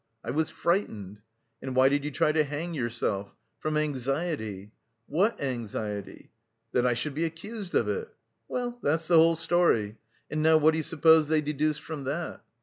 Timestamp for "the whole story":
9.07-9.97